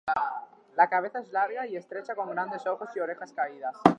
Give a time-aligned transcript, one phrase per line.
[0.77, 3.75] La cabeza es larga y estrecha con grandes ojos y orejas caídas.